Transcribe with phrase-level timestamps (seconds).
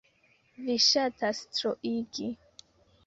[0.69, 2.31] Vi ŝatas troigi!